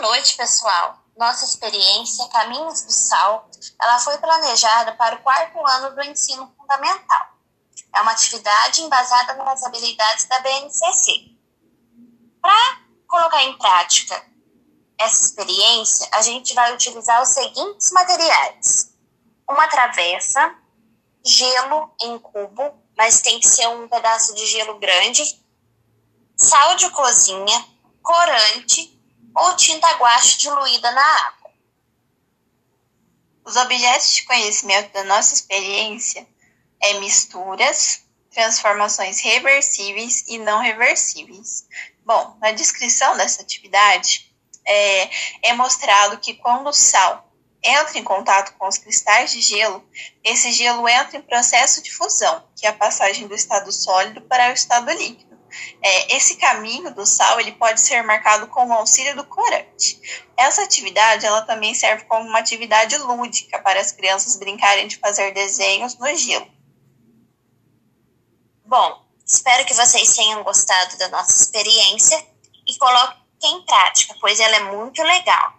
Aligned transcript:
Noite, 0.00 0.36
pessoal. 0.36 0.96
Nossa 1.16 1.44
experiência 1.44 2.28
Caminhos 2.28 2.82
do 2.82 2.92
Sal, 2.92 3.50
ela 3.82 3.98
foi 3.98 4.16
planejada 4.18 4.92
para 4.92 5.16
o 5.16 5.22
quarto 5.22 5.58
ano 5.66 5.96
do 5.96 6.04
ensino 6.04 6.54
fundamental. 6.56 7.26
É 7.92 8.00
uma 8.00 8.12
atividade 8.12 8.80
embasada 8.82 9.34
nas 9.34 9.60
habilidades 9.64 10.26
da 10.26 10.38
BNCC. 10.38 11.36
Para 12.40 12.80
colocar 13.08 13.42
em 13.42 13.58
prática 13.58 14.24
essa 14.96 15.26
experiência, 15.26 16.08
a 16.12 16.22
gente 16.22 16.54
vai 16.54 16.72
utilizar 16.72 17.20
os 17.20 17.30
seguintes 17.30 17.90
materiais: 17.90 18.94
uma 19.50 19.66
travessa, 19.66 20.54
gelo 21.24 21.92
em 22.02 22.16
cubo, 22.20 22.80
mas 22.96 23.20
tem 23.20 23.40
que 23.40 23.48
ser 23.48 23.66
um 23.66 23.88
pedaço 23.88 24.32
de 24.36 24.46
gelo 24.46 24.78
grande, 24.78 25.44
sal 26.36 26.76
de 26.76 26.88
cozinha, 26.90 27.64
corante 28.00 28.97
ou 29.38 29.56
tinta 29.56 29.90
guache 29.94 30.38
diluída 30.38 30.90
na 30.90 31.26
água. 31.26 31.50
Os 33.44 33.56
objetos 33.56 34.14
de 34.14 34.24
conhecimento 34.24 34.92
da 34.92 35.04
nossa 35.04 35.34
experiência 35.34 36.26
é 36.80 36.94
misturas, 37.00 38.02
transformações 38.30 39.20
reversíveis 39.20 40.24
e 40.28 40.38
não 40.38 40.60
reversíveis. 40.60 41.66
Bom, 42.04 42.36
na 42.40 42.52
descrição 42.52 43.16
dessa 43.16 43.42
atividade 43.42 44.30
é, 44.66 45.48
é 45.48 45.52
mostrado 45.54 46.18
que 46.18 46.34
quando 46.34 46.68
o 46.68 46.72
sal 46.72 47.26
entra 47.62 47.98
em 47.98 48.04
contato 48.04 48.56
com 48.58 48.68
os 48.68 48.78
cristais 48.78 49.32
de 49.32 49.40
gelo, 49.40 49.86
esse 50.22 50.52
gelo 50.52 50.88
entra 50.88 51.18
em 51.18 51.22
processo 51.22 51.82
de 51.82 51.90
fusão, 51.92 52.44
que 52.56 52.66
é 52.66 52.70
a 52.70 52.72
passagem 52.72 53.26
do 53.26 53.34
estado 53.34 53.72
sólido 53.72 54.20
para 54.22 54.50
o 54.50 54.52
estado 54.52 54.90
líquido. 54.92 55.27
É, 55.82 56.16
esse 56.16 56.36
caminho 56.36 56.94
do 56.94 57.06
sal 57.06 57.40
ele 57.40 57.52
pode 57.52 57.80
ser 57.80 58.02
marcado 58.02 58.46
com 58.48 58.66
o 58.66 58.72
auxílio 58.72 59.16
do 59.16 59.24
corante. 59.24 60.00
Essa 60.36 60.62
atividade 60.62 61.26
ela 61.26 61.42
também 61.42 61.74
serve 61.74 62.04
como 62.04 62.28
uma 62.28 62.38
atividade 62.38 62.96
lúdica 62.98 63.58
para 63.60 63.80
as 63.80 63.92
crianças 63.92 64.36
brincarem 64.36 64.86
de 64.86 64.96
fazer 64.96 65.32
desenhos 65.32 65.96
no 65.98 66.14
gelo. 66.16 66.50
Bom, 68.64 69.02
espero 69.26 69.64
que 69.64 69.74
vocês 69.74 70.14
tenham 70.14 70.42
gostado 70.44 70.98
da 70.98 71.08
nossa 71.08 71.42
experiência 71.42 72.22
e 72.66 72.76
coloquem 72.76 73.18
em 73.44 73.62
prática, 73.64 74.14
pois 74.20 74.38
ela 74.38 74.56
é 74.56 74.72
muito 74.72 75.02
legal. 75.02 75.54